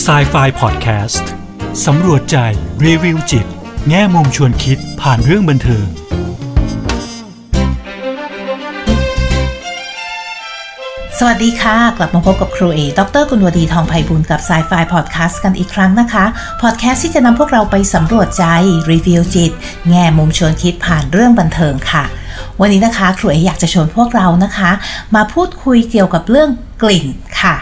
[0.00, 1.28] s i ไฟพอดแคสต์
[1.86, 2.36] สำรวจใจ
[2.84, 3.46] รีวิวจิต
[3.88, 5.86] แง่มุมชวนคิดผ่านเรื่องบันเทิง
[11.18, 16.24] สวัสดีค่ะ กลับมาพบกับครูเอดรกุลวดีทองไพบุญกับ s ายไฟพอดแคสต์กันอีกครั้งนะคะ
[16.62, 18.44] พอดแคสต์ที่จะนำพวกเราไปสำรวจใจ
[18.90, 19.52] รีวิวจิต
[19.90, 22.04] แง่มุมชวนคิดผ่านเรื่องบันเทิงค่ะ
[22.60, 24.70] วันนี้นะคะ ครูเออยากจะชวนพวกเรานะคะ
[25.14, 26.50] มาพูดคุยเกี่ยวกับเรื่อง
[26.82, 27.06] กลิ่น
[27.40, 27.54] ค่ะ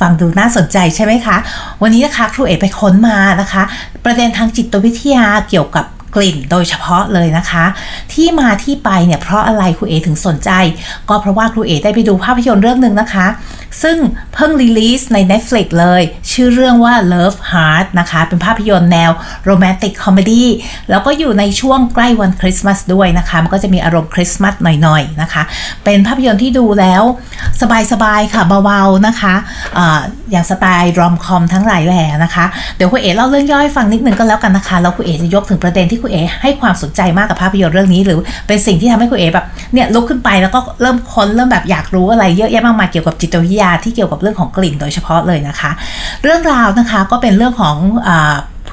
[0.00, 1.36] ฟังดูน่าสนใจใช่ไหมคะ
[1.82, 3.62] วันนี้นะคะครูเอไปค้นมานะคะ
[4.04, 7.64] ประเด็นทางจิตวิทยาเกี่ยวกับ กลิ่นโดยเฉพาะเลยนะคะ
[8.12, 10.50] ที่มาที่ไปเนี่ยเพราะอะไรครูเอถึงสนใจ
[11.08, 13.26] ก็เพราะว่าครูเอได้ไปดูภาพยนตร์เรื่องหนึ่งนะคะ
[13.82, 13.96] ซึ่ง
[14.34, 19.10] เพิ่ง release ใน Netflix เลย ชื่อเรื่องว่า Love Hard นะคะ เป็นภาพยนตร์แนว
[19.44, 20.48] romantic comedy
[20.90, 25.42] แล้วก็อยู่ในช่วงใกล้วันคริสต์มาสด้วยนะคะ มันก็จะมีอารมณ์คริสต์มาสหน่อยๆนะคะ
[25.84, 27.02] เป็นภาพยนตร์ที่ดูแล้ว
[27.92, 29.34] สบายๆค่ะเบาๆนะคะ
[29.78, 32.44] อะอย่างสไตล์รอมคอมทั้งหลายแหล่นะคะ
[32.76, 45.70] เดี๋ยวครูเอเล่าเรื่องย่อยฟังนิดนึงก็แล้วกันนะคะแล้วครูเอจะยกถึงประเด็นที่คุณเอให้ความสนใจมากกับภาพยนตร์เรื่องนี้ หรือเป็นสิ่งที่ทำให้คุณเอ๋แบบเนี่ยลุกขึ้นไปแล้วก็เริ่มค้นเริ่มแบบอยากรู้อะไรเยอะแยะมากมายเกี่ยวกับจิตวิทยาที่เกี่ยวกับเรื่องของกลิ่นโดยเฉพาะเลยนะคะ
[46.22, 47.76] เรื่องราวนะคะก็เป็นเรื่องของ
[48.08, 48.10] อ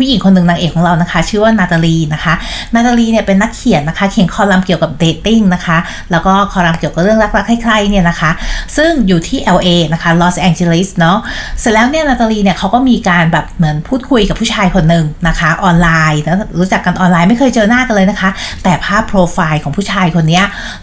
[0.02, 2.34] ผู้หญิงคนหนึ่งนางเอกของเรานะคะ ชื่อว่านาตาลีนะคะ
[2.76, 5.78] นาตาลีเนี่ยเป็นนักเขียนนะคะ เขียนคอลัมน์เกี่ยวกับ dating นะคะ
[6.12, 8.32] แล้วก็คอลัมน์เกี่ยวกับเรื่องรักๆใคร่ๆเนี่ยนะคะ
[8.78, 11.18] ซึ่งอยู่ที่ LA นะคะลอสแองเจลิสเนาะ
[11.60, 18.30] เสร็จแล้วเนี่ยนาตาลีเนี่ยเขาก็มีการแบบเหมือนพูดคุยกับผู้ชายคนหนึ่งนะคะ ออนไลน์แล้วรู้จักกันออนไลน์ไม่เคยเจอหน้ากันเลยนะคะ
[18.64, 20.42] แต่ภาพโปรไฟล์ของผู้ชายคนนี้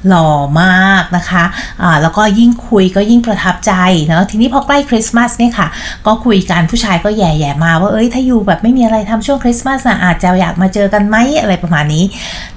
[0.08, 0.30] หล่อ
[0.60, 1.44] มากนะคะ
[1.82, 3.72] อ่าแล้วก็ยิ่งคุยก็ยิ่งประทับใจ
[4.06, 5.68] เนาะทีนี้พอใกล้คริสต์มาสเนี่ยค่ะ
[6.06, 12.04] ก็คุยกันผู้ชายก็แย่ๆมาว่าเอ้ยถ้าอยู่แบบไม่มีอะไรทำช่วงคริสต์มาสนะอาจจะอยากมาเจอกันไหมอะไรประมาณนี้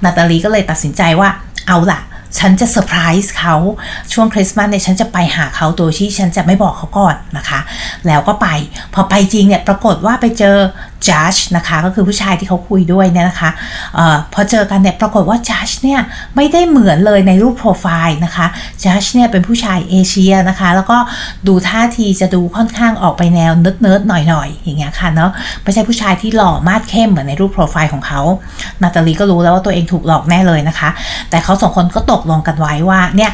[0.04, 1.28] นาตาลีก็เลยตัดสินใจว่า
[1.68, 2.00] เอาล่ะ
[2.38, 3.56] ฉันจะเซอร์ไพรส์เขา
[4.12, 7.60] ช่วงคริสต์มาสเนี่ยฉันจะไปหาเขาโดยที่ฉันจะไม่บอกเขาก่อนนะคะ
[8.06, 8.48] แล้วก็ไป
[8.94, 10.56] พอไปจริงเนี่ยปรากฏว่าไปเจอ
[11.08, 13.50] จัชนะคะก็คือผู้ชายที่เขาคุยด้วยเนี่ยนะคะ
[13.98, 16.00] ออพอเจอกันเนี่ยปรากฏว่าจัชเนี่ย
[16.36, 18.46] ไม่ได้เหมือนเลยในรูปโปรไฟล์นะคะ
[18.84, 20.98] จัชเนี่ยเป็นผู้ชายเอเชียนะคะ แล้วก็
[21.48, 25.30] ดูท่าทีจะดูค่อนข้างออกไปแนว nerd nerd หน่อยๆ อย่างเงี้ยค่ะเนาะ
[25.62, 28.20] ไม่ใช่ผู้ชายที่หล่อมาดเข้มเหมือนในรูปโปรไฟล์ของเขา
[28.82, 30.90] นาตาลีก็รู้แล้วว่าตัวเองถูกหลอกแน่เลยนะคะ
[31.30, 33.32] แต่เขาสองคนก็ตกลงกันไว้ว่าเนี่ย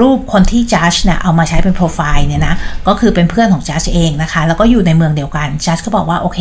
[0.00, 2.54] รูปคนที่ Josh เนี่ยเอามาใช้เป็นโปรไฟล์เนี่ยนะ
[2.88, 6.38] ก็คือเป็นเพื่อนของ Josh เองนะคะ แล้วก็อยู่ในเมืองเดียวกัน Josh ก็บอกว่าโอเค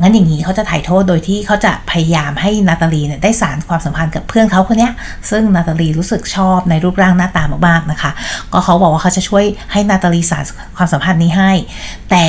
[0.00, 4.90] งั้นอย่างนี้เขาจะไถ่โทษโดยที่เขาจะพยายามให้นาตาลีเนี่ยได้สานความสัมพันธ์กับเพื่อนเขาคนนี้
[5.30, 8.10] ซึ่งนาตาลีรู้สึกชอบในรูปร่างหน้าตามากๆนะคะ
[8.52, 10.44] ก็เขาบอกว่าเขาจะช่วยให้นาตาลีสาร
[10.76, 11.52] ความสัมพันธ์นี้ให้
[12.10, 12.24] แต่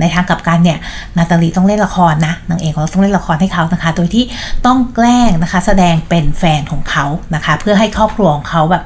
[0.00, 0.78] ในทางกลับกันเนี่ย
[1.18, 4.24] นาตาลีต้องเล่นละครนะนางเอกเราต้องเล่นละครให้เขานะคะ โดยที่
[4.66, 8.84] ต้องแกล้งนะคะ แสดงเป็นแฟนของเขานะคะ เพื่อให้ครอบครัวของเขาแบบ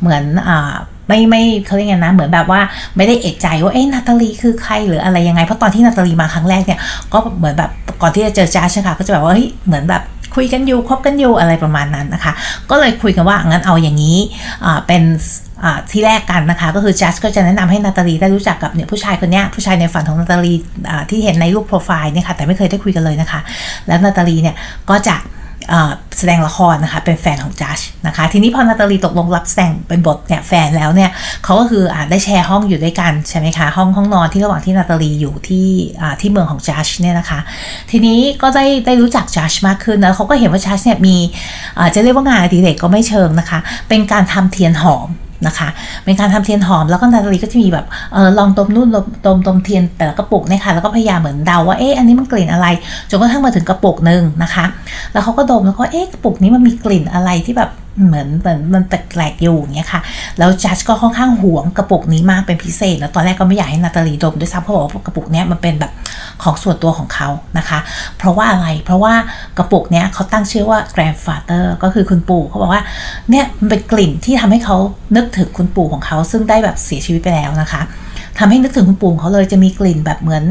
[0.00, 0.74] เหมือนอ่า
[1.10, 2.60] ไม่ไม่เขาเรียกไงนะ เหมือนแบบว่า
[2.96, 6.78] ไม่ได้เอกใจว่าเอ๊ะนาตาลีคือใครหรืออะไรยังไง เพราะตอนที่นาตาลีมาครั้งแรกเนี่ย
[7.12, 7.70] ก็เหมือนแบบ
[8.02, 10.02] ก่อนที่จะเจอจ้าใช่ค่ะก็จะแบบว่าเฮ้ยเหมือนแบบ
[10.36, 12.32] คุยกันอยู่คบกันอยู่อะไรประมาณนั้นนะคะ
[12.70, 14.18] ก็เลยคุยกันว่างั้นเอาอย่างนี้
[14.64, 15.02] อ่าเป็น
[15.90, 20.54] ที่แรกกันนะคะ ก็คือจัสก็จะแนะนำให้นาตาลีได้รู้จักกับเนี่ยผู้ชายคนนี้ผู้ชายในฝันของนาตาลี
[21.10, 23.40] ที่เห็นในรูปโปรไฟล์เนี่ยค่ะแต่ไม่เคยได้คุยกันเลยนะคะ
[23.86, 24.56] แล้วนาตาลีเนี่ย
[24.90, 25.16] ก็จะ
[26.18, 31.10] แสดงละครนะคะ เป็นแฟนของจัชนะคะ ทีนี้พอนาตาลีตกลงรับแสดงเป็นบทเนี่ยแฟนแล้วเนี่ย
[31.44, 35.68] เขาก็คืออได้แชร์ห้องอยู่ด้วยกันใช่ไหมคะ ห้องห้องนอนที่ระหว่างที่นาตาลีอยู่ที่
[36.20, 37.40] ที่เมืองของจัชเนี่ยนะคะ
[37.90, 41.16] ทีนี้ก็ได้ได้รู้จักจัชมากขึ้นแล้วเขาก็เห็นว่าจัชเนี่ยมี
[41.94, 45.08] จะเรียกว่างานอดิเรกก็ไม่เชิงนะคะ เป็นการทำเทียนหอม
[45.46, 45.68] นะคะ
[46.04, 48.88] เป็นการทำเทียนหอมแล้วก็นาตาลีก็จะมีแบบเออลองดมนู่น
[49.26, 52.66] ดมดมเทียนแต่ละกระปุกเนี่ยค่ะแล้วก็พยายามเหมือนเดาว่าเอ๊ะอันนี้มันกลิ่นอะไร
[53.10, 54.64] จนกระทั่งมาถึงกระปุกหนึ่งนะคะ
[55.12, 57.70] แล้วเขาก็ดมแล้วก็เอ๊ะกระปุกนี้มันมีกลิ่นอะไรที่แบบ
[58.06, 60.00] เหมือนเหมือนมันแปลกๆอยู่อย่างเงี้ยค่ะ
[60.38, 65.92] แล้วจัสก็ค่อนข้างหวงกระปุกนี้มากเป็นพิเศษ แล้วตอนแรกก็ไม่อยากให้นาตาลีดมด้วยซ้ำเพราะบอกว่ากระปุกเนี้ยมันเป็นแบบ
[66.42, 67.28] ของส่วนตัวของเขา
[67.58, 67.78] นะคะ
[68.18, 69.14] เพราะว่าอะไรเพราะว่า
[69.58, 72.82] กระปุกเนี้ยเขาตั้งชื่อว่า grandfather ก็คือคุณปู่เขาบอกว่า
[73.30, 74.76] เนี่ยมันเป็นกลิ่นที่ทำให้เขา
[75.16, 77.82] นึกถึงคุณปู่ของเขา ซึ่งได้แบบเสียชีวิตไปแล้วนะคะ
[78.38, 80.44] ทำให้นึกถึงคุณปู่เขาเลยจะมีกลิ่นแบบเหมือน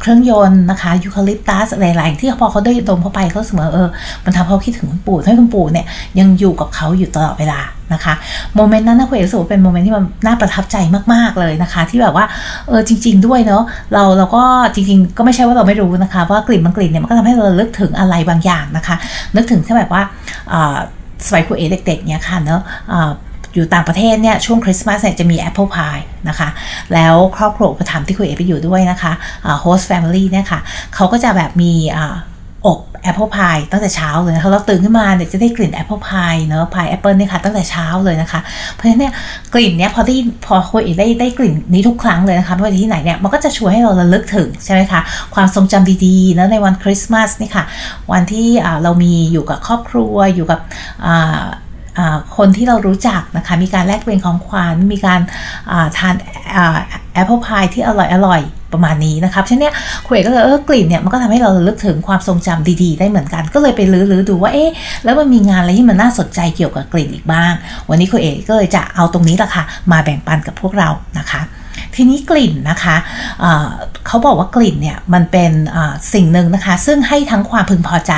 [0.00, 3.88] เครื่องยนต์นะคะยูคาลิปตัสอะไรหลายที่พอเขาได้ดมเข้าไปเขาเสมอเออ
[4.24, 5.86] มันทำให้เขาคิดถึงคุณปู่ให้คุณปู่เนี่ย
[6.18, 7.60] ยังอยู่กับเขาอยู่ตลอดเวลา
[7.92, 8.14] นะคะ
[8.56, 10.76] โมเมนต์นั้นนะคุณเอกสึกว่าเป็นโมเมนต์ที่มันน่าประทับใจ
[11.12, 12.24] มากๆเลยนะคะ ที่แบบว่า
[12.68, 13.62] เออจริง ๆ ด้วยเนาะ
[13.92, 14.42] เราเราก็
[14.74, 18.96] จริง ๆ ก็ไม่ใช่ว่าเราไม่รู้นะคะ ว่ากลิ่นบางกลิ่นเนี่ยมันก็ทำให้เรานึกถึงอะไรบางอย่างนะคะ
[19.36, 20.02] นึกถึงแค่แบบว่า
[21.26, 22.60] สมัยครูเอเด็กๆเนี่ยค่ะเนาะ
[23.54, 26.48] อยู่ต่างประเทศเนี่ยช่วงคริสต์มาสเนี่ยจะมี apple pie นะคะ
[26.94, 29.12] แล้วครอบครัวอุปถัมภ์ที่ครูเอไปอยู่ด้วยนะคะ
[29.60, 30.60] host family เนี่ยค่ะ
[30.94, 31.72] เขาก็จะแบบมี
[32.66, 38.40] อบ apple pie ตั้งแต่เช้าเลยนะคะเราตื่นขึ้นมาเนี่ยจะได้กลิ่น apple pie เนอะพายแอปเปิลเนี่ยค่ะตั้งแต่เช้าเลยนะคะ
[38.74, 39.12] เพราะฉะนั้นเนี่ย
[39.54, 45.00] กลิ่นเนี่ยพอที่พอคุยได้ได้กลิ่นนี้ทุกครั้งเลยนะคะไม่ว่าที่ไหนเนี่ยมันก็จะช่วยให้เราระลึกถึงใช่ไหมคะ
[45.34, 47.64] ความทรงจำดีๆนะในวันคริสต์มาสนี่ค่ะ
[48.12, 48.48] วันที่
[48.82, 50.60] เรามีอยู่กับครอบครัวอยู่กับ
[52.36, 55.20] คนที่เรารู้จักนะคะ มีการแลกเปลี่ยนของขวัญ มีการ
[55.98, 56.14] ทาน
[57.14, 58.40] แอปเปิลพายที่อร่อยอร่อย
[58.72, 59.74] ประมาณนี้นะครับฉะนั้น
[60.06, 64.70] คุยก็เลยเออกลิ่นเนี่ยมันก็ทำให้เราลึกถึงความทรงจำดีๆ ได้เหมือนกัน ก็เลยไปลื้อๆดูว่าเอ๊ะ
[65.04, 67.52] แล้วมันมีงานอะไรที่มันน่าสนใจเกี่ยวกับกลิ่นอีกบ้าง
[67.88, 71.42] วันนี้คุยเอก็เลยจะเอาตรงนี้แหละค่ะมาแบ่งปันกับพวกเรานะคะ
[71.96, 72.96] ทีนี้กลิ่นนะคะ
[74.06, 75.52] เขาบอกว่ากลิ่นเนี่ยมันเป็น
[76.14, 78.12] สิ่งหนึ่งนะคะ ซึ่งให้ทั้งความพึงพอใจ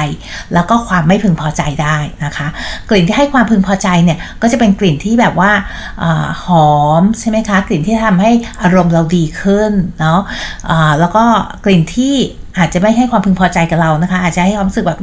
[0.55, 2.47] แล้วก็ความไม่พึงพอใจได้นะคะ
[2.91, 5.53] กลิ่นที่ให้ความพึงพอใจเนี่ยก็จะเป็นกลิ่นที่แบบว่า
[6.45, 8.31] หอมใช่ไหมคะกลิ่นที่ทำให้
[8.63, 10.21] อารมณ์เราดีขึ้นเนาะ
[11.01, 11.25] แล้วก็
[11.65, 12.15] กลิ่นที่
[12.59, 14.99] อาจจะไม่ให้ความพึงพอใจกับเรานะคะ อาจจะให้ความรู้สึกแบบ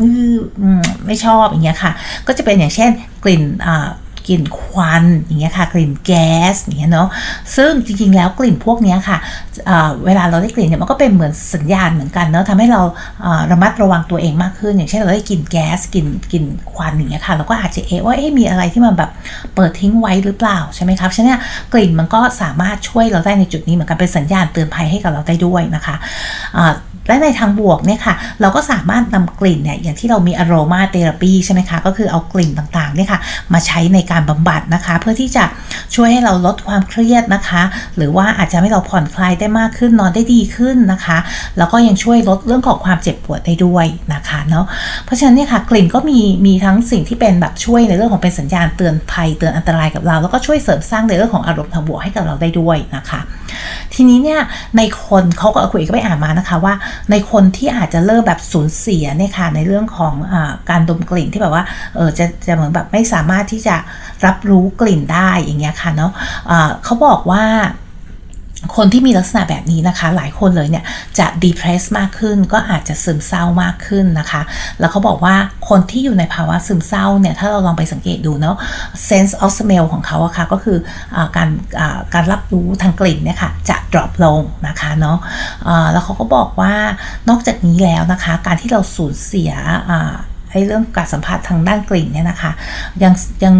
[1.06, 1.92] ไม่ชอบอย่างเงี้ยค่ะ
[2.28, 2.90] ก็จะเป็นอย่างเช่น
[3.24, 3.44] กลิ่น
[4.28, 7.08] กลิ่นควันอย่างเงี้ยค่ะ กลิ่นแก๊สอย่างเงี้ยเนาะ
[7.56, 9.18] ซึ่งจริงๆแล้วกลิ่นพวกเนี้ยค่ะ
[10.06, 12.82] เวลาเราได้กลิ่นเนี่ยมันก็เป็นเหมือนสัญญาณเหมือนกันเนาะทำให้เรา
[13.52, 19.12] ระมัดระวังตัวเองมากขึ้น อย่างเช่นเราได้กลิ่นแก๊สกลิ่นกลิ่นควันอย่างเงี้ยค่ะเราก็อาจจะเอะว่าเอ๊ะมีอะไรที่มันแบบ
[19.56, 21.40] เปิดทิ้งไว้หรือเปล่าใช่ไหมครับฉะนั้น
[21.74, 25.96] กลิ่นมันก็สามารถช่วยเราได้ในจุดนี้เหมือนกันเป็นสัญญาณเตือนภัยให้กับเราได้ด้วยนะคะ
[27.08, 33.20] และในทางบวกเนี่ยค่ะเราก็สามารถนำกลิ่นเนี่ยอย่างที่เรามีอโรมาเทอราปีใช่ไหมคะก็คือเอากลิ่นต่างๆเนี่ยค่ะ
[33.54, 35.44] มาใช้ในการบำบัดนะคะ เพื่อที่จะ
[35.96, 37.62] ช่วยให้เราลดความเครียดนะคะ
[37.98, 41.18] หรือว่าอาจจะให้เราผ่อนคลายได้มากขึ้นนอนได้ดีขึ้นนะคะ
[41.58, 44.66] แล้วก็ยังช่วยลดเรื่องของความเจ็บปวดได้ด้วยนะคะเนาะ
[45.06, 53.20] เพราะฉะนั้นเนี่ยค่ะกลิ่นก็มีมีทั้งสิ่งที่เป็นแบบช่วยในเรื่องของเป็นสัญญาณเตือนภัยเตือนอันตรายกับเรา แล้วก็ช่วยเสริมสร้างในเรื่องของอารมณ์ทางบวกให้กับเราได้ด้วยนะคะ
[53.94, 54.42] ทีนี้เนี่ย
[54.78, 56.74] ในคนเขาก็คุยก็ไปอ่านมานะคะว่า
[57.12, 60.36] ในคนที่อาจจะเริ่มแบบสูญเสียเนี่ยค่ะในเรื่องของอ
[60.70, 61.64] การดมกลิ่นที่แบบว่า
[61.96, 63.76] เออจะจะเหมือนแบบไม่สามารถที่จะ
[64.26, 67.44] รับรู้กลิ่นได้อย่างเงี้ยค่ะเนาะะเขาบอกว่า
[68.76, 70.84] คนที่มีลักษณะแบบนี้นะคะ หลายคนเลยเนี่ย
[71.20, 74.42] จะ depress มากขึ้น ก็อาจจะซึมเศร้ามากขึ้นนะคะ
[74.80, 75.36] แล้วเขาบอกว่า
[75.70, 78.58] คนที่อยู่ในภาวะซึมเศร้าเนี่ย ถ้าเราลองไปสังเกตดูเนาะ
[79.10, 80.78] sense of smell ของเขาอะคะ่ะก็คือ
[81.16, 81.50] อการ
[82.14, 86.74] การรับรู้ทางกลิ่นเนี่ยค่ะ จะ drop ลงนะคะเนาะะแล้วเขาก็บอกว่า
[87.30, 89.52] นอกจากนี้แล้วนะคะ การที่เราสูญเสีย
[90.52, 92.52] ไอ้เรื่องการสัมผัสทางด้านกลิ่นเนี่ยนะคะ
[93.04, 93.14] ยัง
[93.44, 93.56] ยัง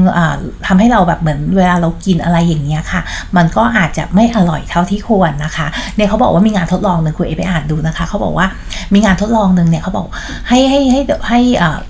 [0.68, 3.02] ทำให้เราแบบเหมือนเวลาเรากินอะไรอย่างเงี้ยค่ะ
[3.38, 8.48] มันก็อาจจะไม่อร่อยเท่าที่ควรนะคะเนี่ยเขาบอกว่ามีงานทดลองหนึ่งคุณเอไปอ่านดูนะคะเขาบอกว่า
[8.94, 10.08] มีงานทดลองหนึ่งเนี่ยเขาบอก
[10.50, 11.40] ให้ให้ให้ให้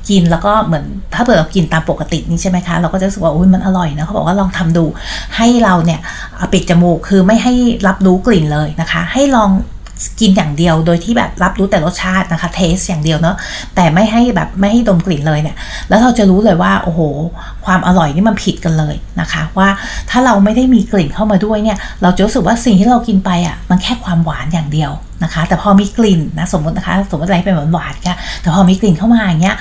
[0.10, 4.86] กินแล้วก็เหมือนถ้าเกิดเรากินตามปกตินี่ใช่ไหมคะเราก็จะรู้สึกว่าอุ้ยมันอร่อยนะเขาบอกว่าลองทำดู
[5.38, 6.00] ให้เราเนี่ย
[6.54, 7.54] ปิดจมูกคือไม่ให้
[7.88, 9.50] รับรู้กลิ่นเลยนะคะ ให้ลอง
[10.20, 13.36] กินอย่างเดียวโดยที่แบบรับรู้แต่รสชาตินะคะเทสอย่างเดียวเนาะ
[13.76, 15.56] แต่ไม่ให้แบบไม่ให้ดมกลิ่นเลยเนี่ย
[15.90, 17.02] แล้วเราจะรู้เลยว่าโอ้โห
[17.66, 19.70] ความอร่อยนี่มันผิดกันเลยนะคะ ว่า
[20.10, 24.94] ถ้าเราไม่ได้มีกลิ่นเข้ามาด้วยเนี่ย เราจะรู้สึกว่าสิ่งที่เรากินไปอะมันแค่ความหวานอย่างเดียว
[25.24, 29.58] นะคะแต่พอมีกลิ่นนะสมมตินะคะสมมติอะไรเป็นหวานๆค่ะแต่พอมีกลิ่นเข้ามาอย่างเงี้ย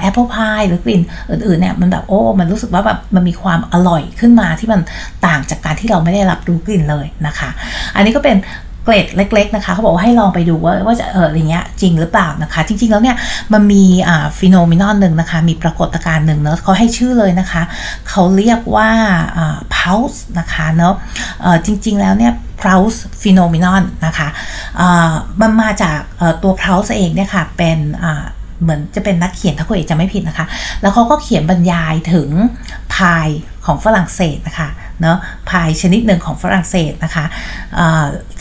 [0.00, 1.00] apple pie หรือกลิ่น
[1.30, 4.80] อื่นๆเนี่ยมันแบบโอ้มันรู้สึกว่าแบบมันมีความอร่อยขึ้นมาที่มัน
[5.26, 7.50] ต่างจากการที่เราไม่ได้รับรู้กลิ่นเลยนะคะ
[7.96, 8.36] อันนี้ก็เป็น
[8.86, 13.16] เกรดเล็ก ๆนะคะเขาบอกว่าให้ลองไปดูว่าว่าจะเอออะไรเงี้ยจริงหรือเปล่านะคะ จริง ๆ แล้วเนี่ย
[13.52, 17.62] มันมีอ่า phenomenon หนึ่งนะคะ มีปรากฏการณ์หนึ่งเนาะเขาให้ชื่อเลยนะคะ
[18.08, 18.90] เขาเรียกว่า
[19.36, 20.94] อ่า Proust นะคะเนาะ
[21.42, 24.28] เออจริง ๆ แล้วเนี่ย pulse phenomenon นะคะ
[24.80, 25.98] อ่ามันมาจาก
[26.42, 28.24] ตัว pulse เองเนี่ยค่ะเป็นอ่า
[28.62, 30.46] เหมือนจะเป็นนักเขียนถ้าคุณเอกจะไม่ผิดนะคะ
[30.80, 32.28] แล้วเขาก็เขียนบรรยายถึง
[32.94, 33.28] พาย
[33.66, 34.68] ของฝรั่งเศสนะคะ
[35.02, 35.18] เนาะ
[35.50, 37.24] พายชนิดหนึ่งของฝรั่งเศสนะคะ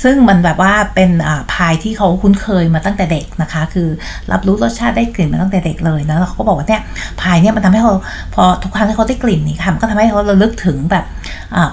[0.04, 1.12] ซึ่งมันแบบว่าเป็น
[1.54, 3.88] พายที่เขาคุ้นเคยมาตั้งแต่เด็กนะคะ คือ
[4.32, 6.82] รับรู้รสชาติได้กลิ่นมาตั้งแต่เด็กเลยนะแล้วเขาก็บอกว่าเนี่ย
[7.22, 7.94] พายเนี่ยมันทำให้เขา
[8.36, 11.06] พอทุกครั้งที่เขาได้กลิ่นนี่ค่ะมันก็ทำให้เขาระลึกถึงแบบ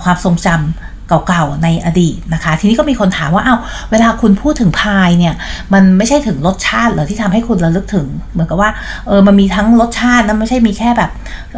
[0.04, 0.91] ความทรงจำ
[1.28, 3.56] เก่าๆในอดีตนะคะ ทีนี้ก็มีคนถามว่าเอา้า
[3.90, 5.34] เวลาคุณพูดถึงพายเนี่ย
[5.72, 8.70] มันไม่ใช่ถึงรสชาติเหรอที่ทำให้คุณระลึกถึง เหมือนกับว่า
[9.06, 11.10] เออมันมีทั้งรสชาตินะไม่ใช่มีแค่แบบ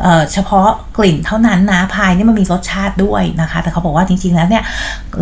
[0.02, 0.68] เออเฉพาะ
[0.98, 4.62] กลิ่นเท่านั้นนะพายนี่มันมีรสชาติด้วยนะคะ แต่เขาบอกว่าจริงๆแล้วเนี่ย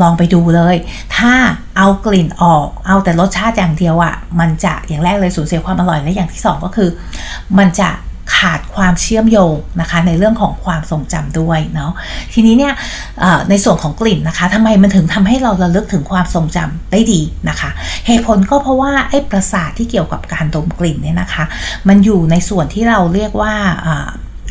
[0.02, 0.76] ลองไปดูเลย
[1.16, 1.32] ถ้า
[1.76, 6.88] เอากลิ่นออกเอาแต่รสชาติอย่างเดียวอะ่ะมันจะอย่างแรกเลยสูญเสียความอร่อยและอย่างที่ 2 ก็คือ
[7.58, 7.90] มันจะ
[8.36, 11.92] ขาดความเชื่อมโยงนะคะ ในเรื่องของความทรงจำด้วยเนาะ
[12.32, 12.74] ทีนี้เนี่ย
[13.50, 17.70] ในส่วนของกลิ่นนะคะทำไมมันถึงทำให้เราระลึกถึงความทรงจำได้ดีนะคะ
[18.06, 21.44] เหตุผลก็เพราะว่าไอ้ประสาทที่เกี่ยวกับการดมกลิ่นเนี่ยนะคะ
[21.88, 23.54] มันอยู่ในส่วนที่เราเรียกว่า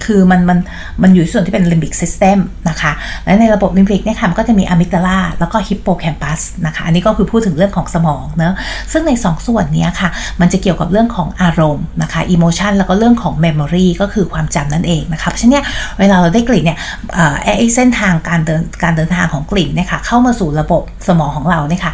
[0.05, 0.59] คือมันมัน
[1.01, 2.37] มันอยู่ส่วนที่เป็น limbic system
[2.69, 2.91] นะคะ
[3.25, 8.55] และในระบบลิมบิกเนี่ยค่ะก็จะมี amygdala แล้วก็ฮิปโปแคมปัสนะคะ อันนี้ก็คือพูดถึงเรื่องของสมองเนอะ
[8.91, 10.09] ซึ่งใน2ส่วนนี้ค่ะ
[10.41, 15.65] มันจะเกี่ยวกับเรื่องของอารมณ์นะคะอิโมชันแล้วก็เรื่องของเมมโมรีก็คือความจำนั่นเองนะคะ เพราะฉะนั้น
[15.99, 16.77] เวลาเราได้กลิ่นเนี่ย
[17.43, 21.93] ไอ้เส้นทางการเดินการเดินทางของกลิ่นเนี่ยค่ะเข้ามาสู่ระบบสมองของเราเนี่ยค่ะ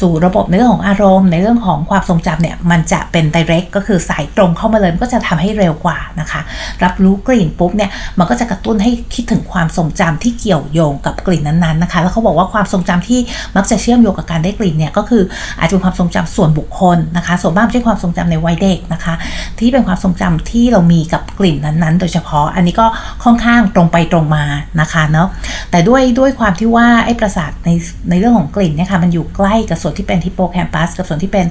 [0.00, 6.40] สู่ระบบในเรื่องของอารมณ์ ในเรื่องของความทรงจำเนี่ยมันจะเป็น direct ก็คือสายตรงเข้ามาเลยก็จะทำให้เร็วกว่านะคะ
[6.84, 13.20] รับรู้กลิ่นปุ๊บเนี่ยมันก็จะกระตุ้นให้คิดถึงความทรงจำที่เกี่ยวโยงกับกลิ่นนั้นๆนะคะ แล้วเขาบอกว่าความทรงจำที่
[13.56, 15.22] มักจะเชื่อมโยงกับการได้กลิ่นเนี่ยก็คือ
[15.58, 19.14] อาจจะเป็นความทรงจำส่วนบุคคลนะคะส่วนมากไม่ใช่ความทรงจำในวัยเด็กนะคะ
[19.58, 22.86] ที่เป็นความทรงจำที่เรามีกับกลิ่นนั้นๆ โดยเฉพาะอันนี้ก็
[23.24, 24.44] ค่อนข้างตรงไปตรงมา
[24.80, 25.28] นะคะเนาะ
[25.70, 27.70] แต่ด้วยด้วยความที่ว่าไอ้ประสาทใน
[28.10, 31.46] ในเรื่องของกลิ่นเนี่ยค่ะมันอยู่ใกล้กับส่วนที่เป็นฮิปโปแคมปัสกับส่วนที่เป็น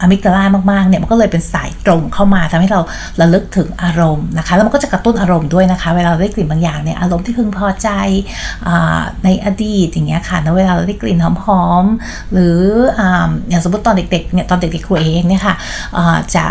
[0.00, 2.80] อะมิกดาลามากๆเนี่ยมันก็เลยเป็นสายตรงเข้ามาทำให้เรา
[3.20, 7.88] ระลึกถึงอารมณ์นะคะแล้วมันก็จะกระตุ้นอารมณ์ด้วยนะคะ เวลาเราได้กลิ่นบางอย่างเนี่ยอารมณ์ที่พึงพอใจ
[9.24, 12.58] ในอดีตอย่างเงี้ยค่ะแล้วเวลาเราได้กลิ่นหอมๆหรือ
[13.48, 15.54] อย่างสมมติตอนเด็กๆเนี่ยตอนเด็กๆครูเองเนี่ยค่ะ
[16.34, 16.44] จะ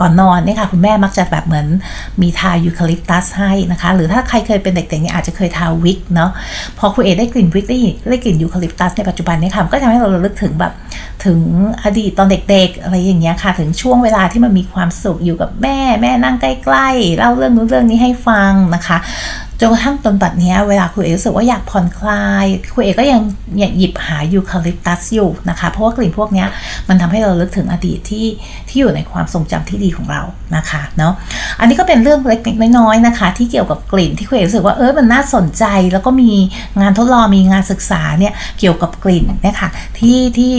[0.00, 1.66] ก่อนนอนเนี่ยค่ะคุณแม่มักจะแบบเหมือน
[2.22, 6.30] มีทายูคาลิปตัสให้นะคะ หรือถ้าใครเคยเป็นเด็กๆเนี่ยอาจจะเคยทาวิกเนาะ
[6.78, 7.78] พอคุณเอได้กลิ่นวิกได้
[8.10, 10.72] ได้กลิ่นยูคาลิปตัสในปัจจุบันเนี่ยค่ะก็ทำให้เราระลึกถึงแบบ
[11.24, 11.38] ถึง
[11.84, 18.98] อดีตตอนเด็กๆ อะไรอย่างเงี้ยค่ะ ถึงช่วงเวลาที่มันมีความสุขอยู่กับแม่ แม่นั่งใกล้ๆเล่าเรื่องนู้นเรื่องนี้ให้ฟังนะคะ
[19.60, 23.20] จนกระทั่งตอนบัดนี้เวลาคุณเอรู้สึกว่าอยากผ่อนคลายคุณเอก็ยัง
[23.78, 26.44] หยิบหายูคาลิปตัสอยู่นะคะ เพราะว่ากลิ่นพวกนี้
[26.88, 28.26] มันทำให้เราลึกถึงอดีตที่
[28.68, 30.22] ที่อยู่ในความทรงจำที่ดีของเรา
[30.56, 31.12] นะคะเนาะ
[31.60, 36.30] อันนี้ก็เป็นเรื่องเล็กๆน้อยๆนะคะ ที่เกี่ยวกับกลิ่นที่คุณเอรู้สึกว่าเออมันน่าสนใจ แล้วก็มี
[36.80, 40.54] งานทดลองมีงานศึกษาเนี่ยเกี่ยวกับกลิ่นนะคะที่ที่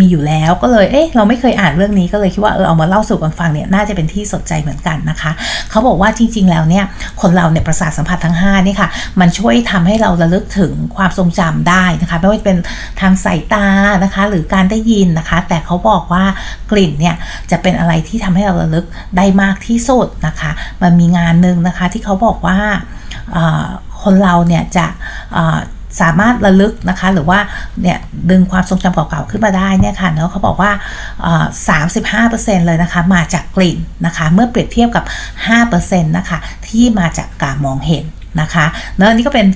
[0.00, 5.30] มีอยู่แล้วก็เลยเอ๊ะเราไม่เคยอ่านเรื่องนี้ก็เลยคิดว่าเออเอามาเล่าสู่กันฟังเนี่ยน่าจะเป็นที่สนใจเหมือนกันนะคะ
[5.70, 6.84] เขาบอกว่าจริง ๆ แล้วเนี่ย
[7.20, 8.88] คนเราเนี่ยประสาทสัมผัสทั้ง5นี่ค่ะ
[9.20, 12.58] มันช่วยทำให้เราระลึกถึงความทรงจำได้นะคะไม่ว่าจะเป็น
[13.00, 13.66] ทางสายตา
[14.04, 16.24] นะคะ หรือการได้ยินนะคะ แต่เขาบอกว่า
[16.70, 17.16] กลิ่นเนี่ย
[17.50, 20.50] จะเป็นอะไรที่ทำให้เราระลึกได้มากที่สุดนะคะ
[20.82, 22.58] มันมีงานหนึ่งนะคะที่เขาบอกว่า
[24.02, 24.86] คนเราเนี่ยจะ
[26.00, 27.38] สามารถระลึกนะคะ หรือว่า
[27.82, 27.98] เนี่ย
[28.30, 30.70] ดึงความทรงจำเก่าๆขึ้นมาได้เนี่ยค่ะเนาะเขาบอกว่า
[31.88, 35.04] 35%เลยนะคะ มาจากกลิ่นนะคะ เมื่อเปรียบเทียบกับ
[35.56, 38.04] 5%นะคะ ที่มาจากการมองเห็น
[38.40, 39.46] นะคะเนอะนี่ก็เป็น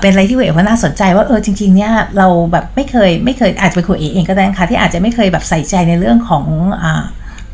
[0.00, 6.44] เป็นอะไรที่เวว่าน่าสนใจว่าเออจริงๆเนี่ยเราแบบไม่เคยไม่เคยอาจจะเป็นครูเอเองก็ได้นะคะที่อาจจะไม่เคยแบบใส่ใจในเรื่องของ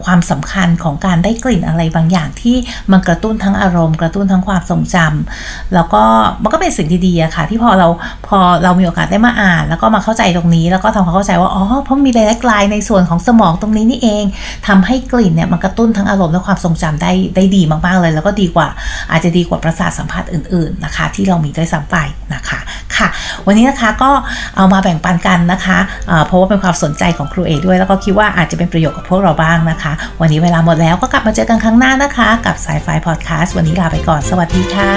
[0.04, 2.56] ความสำคัญของการได้กลิ่นอะไรบางอย่างที่
[2.92, 6.02] มันกระตุ้นทั้งอารมณ์ กระตุ้นทั้งความทรงจำแล้วก็
[6.42, 7.88] มันก็เป็นสิ่งดีๆอะค่ะ ที่พอเรา
[8.28, 14.24] พอเรามีโอกาสได้มาอ่าน แล้วก็มาเข้าใจตรงนี้ แล้วก็ทำความเข้าใจว่าอ๋อเพราะมีใบกลายในส่วนของสมองตรงนี้นี่เอง
[14.68, 18.68] ทำให้กลิ่นเนี่ยมันกระตุ้นทั้งอารมณ์และความทรงจำได้ได้ดีมากๆเลย แล้วก็ดีกว่า
[19.10, 21.96] อาจจะดีกว่าประสาทสัมผัสอื่น ๆนะคะ ที่เรามีด้วยซ้ำไป
[22.34, 22.58] นะคะ
[22.96, 23.08] ค่ะ
[23.46, 24.10] วันนี้นะคะก็
[24.56, 25.78] เอามาแบ่งปันกันนะคะ
[26.26, 34.94] เพราะว่าเป็นความสนใจของครูเอด้วย แล้วก็คิดว่าอาจจะเป็นประโยชน์กับพวกเราบ้างนะคะวันนี้เวลาหมดแล้วก็กลับมาเจอกันครั้งหน้านะคะ กับสายไฟพอดแคสต์วันนี้ลาไปก่อนสวัสดีค่ะ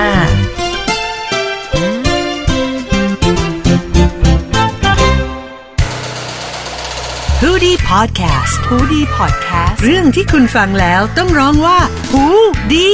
[7.41, 11.79] ฮูดี้พอดแคสต์ฮูดี้พอดแคสต์เรื่องที่คุณฟังแล้วต้องร้องว่า
[12.11, 12.25] ฮู
[12.73, 12.91] ดี